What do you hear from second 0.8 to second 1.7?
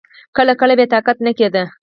يې طاقت نه کېده.